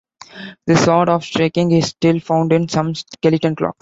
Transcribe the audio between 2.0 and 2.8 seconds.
found in